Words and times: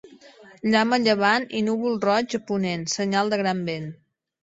Llamp 0.75 0.95
a 0.97 0.99
llevant 1.03 1.45
i 1.61 1.63
núvols 1.69 2.01
roigs 2.09 2.41
a 2.41 2.43
ponent, 2.51 2.91
senyal 2.99 3.35
de 3.37 3.43
gran 3.47 3.67
vent. 3.73 3.91